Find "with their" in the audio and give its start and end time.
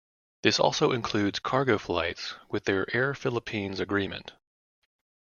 2.49-2.87